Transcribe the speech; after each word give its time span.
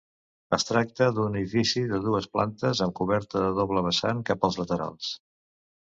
Es 0.55 0.63
tracta 0.67 1.09
d'un 1.17 1.35
edifici 1.41 1.83
de 1.93 1.99
dues 2.07 2.29
plantes 2.37 2.81
amb 2.87 2.97
coberta 3.03 3.45
de 3.47 3.53
doble 3.61 3.85
vessant 3.89 4.25
cap 4.31 4.49
als 4.49 4.59
laterals. 4.63 5.13